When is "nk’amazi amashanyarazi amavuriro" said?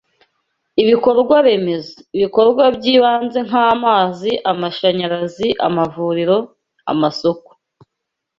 3.47-6.37